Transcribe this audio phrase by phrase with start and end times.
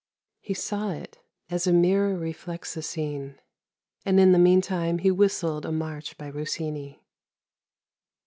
[0.39, 1.19] He saw it
[1.51, 3.35] as a mirror reflects a scene,
[4.03, 7.03] and in the meantime he whistled a march by Rossini.